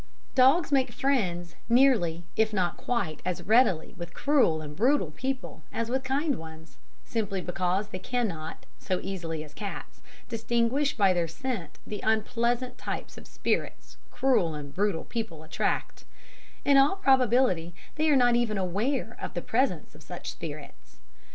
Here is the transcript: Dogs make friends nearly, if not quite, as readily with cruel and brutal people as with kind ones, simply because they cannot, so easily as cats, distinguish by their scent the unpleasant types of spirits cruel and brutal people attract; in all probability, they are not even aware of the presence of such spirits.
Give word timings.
Dogs 0.33 0.71
make 0.71 0.91
friends 0.91 1.53
nearly, 1.69 2.25
if 2.35 2.51
not 2.51 2.75
quite, 2.75 3.21
as 3.23 3.43
readily 3.43 3.93
with 3.99 4.15
cruel 4.15 4.59
and 4.59 4.75
brutal 4.75 5.11
people 5.11 5.61
as 5.71 5.91
with 5.91 6.03
kind 6.03 6.39
ones, 6.39 6.77
simply 7.05 7.39
because 7.39 7.89
they 7.89 7.99
cannot, 7.99 8.65
so 8.79 8.99
easily 9.03 9.43
as 9.43 9.53
cats, 9.53 10.01
distinguish 10.27 10.97
by 10.97 11.13
their 11.13 11.27
scent 11.27 11.77
the 11.85 11.99
unpleasant 12.01 12.79
types 12.79 13.15
of 13.15 13.27
spirits 13.27 13.97
cruel 14.09 14.55
and 14.55 14.73
brutal 14.73 15.03
people 15.03 15.43
attract; 15.43 16.03
in 16.65 16.77
all 16.77 16.95
probability, 16.95 17.75
they 17.93 18.09
are 18.09 18.15
not 18.15 18.35
even 18.35 18.57
aware 18.57 19.15
of 19.21 19.35
the 19.35 19.39
presence 19.43 19.93
of 19.93 20.01
such 20.01 20.31
spirits. 20.31 20.97